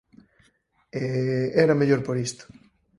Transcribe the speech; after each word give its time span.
E... 1.01 1.03
era 1.63 1.79
mellor 1.79 2.01
por 2.07 2.17
isto. 2.27 2.43